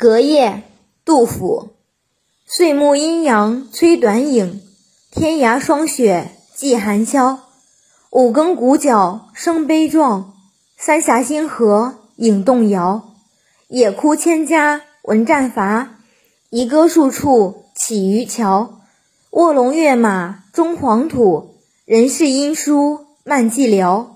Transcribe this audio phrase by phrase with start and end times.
[0.00, 0.62] 隔夜，
[1.04, 1.74] 杜甫。
[2.46, 4.62] 岁暮阴阳催短影，
[5.10, 7.40] 天涯霜雪霁寒宵。
[8.10, 10.32] 五更鼓角声悲壮，
[10.78, 13.10] 三峡星河影动摇。
[13.68, 15.98] 野哭千家闻战伐，
[16.48, 18.80] 遗歌数处起渔樵。
[19.32, 24.06] 卧龙跃马终黄土，人事音书漫寂寥。